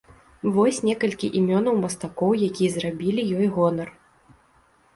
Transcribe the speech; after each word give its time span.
Вось 0.53 0.79
некалькі 0.89 1.29
імёнаў 1.41 1.75
мастакоў, 1.83 2.31
якія 2.49 2.73
зрабілі 2.77 3.29
ёй 3.37 3.47
гонар. 3.59 3.89